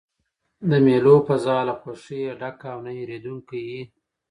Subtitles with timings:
[0.69, 3.81] د مېلو فضا له خوښۍ ډکه او نه هېردونکې يي.